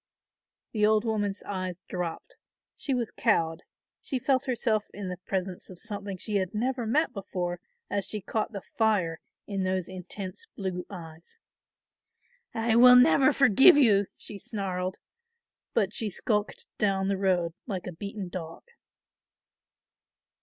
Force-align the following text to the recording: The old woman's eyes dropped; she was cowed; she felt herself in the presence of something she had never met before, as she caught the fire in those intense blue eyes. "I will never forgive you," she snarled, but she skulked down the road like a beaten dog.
The 0.71 0.83
old 0.83 1.05
woman's 1.05 1.43
eyes 1.43 1.83
dropped; 1.87 2.35
she 2.75 2.91
was 2.95 3.11
cowed; 3.11 3.61
she 4.01 4.17
felt 4.17 4.45
herself 4.45 4.85
in 4.95 5.09
the 5.09 5.19
presence 5.27 5.69
of 5.69 5.77
something 5.77 6.17
she 6.17 6.37
had 6.37 6.55
never 6.55 6.87
met 6.87 7.13
before, 7.13 7.59
as 7.87 8.07
she 8.07 8.19
caught 8.19 8.51
the 8.51 8.63
fire 8.63 9.19
in 9.45 9.61
those 9.61 9.87
intense 9.87 10.47
blue 10.55 10.87
eyes. 10.89 11.37
"I 12.51 12.77
will 12.77 12.95
never 12.95 13.31
forgive 13.31 13.77
you," 13.77 14.07
she 14.17 14.39
snarled, 14.39 14.97
but 15.75 15.93
she 15.93 16.09
skulked 16.09 16.65
down 16.79 17.07
the 17.07 17.15
road 17.19 17.53
like 17.67 17.85
a 17.85 17.91
beaten 17.91 18.27
dog. 18.27 18.63